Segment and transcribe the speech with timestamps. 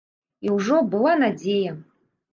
[0.47, 1.77] І ўжо была надзея.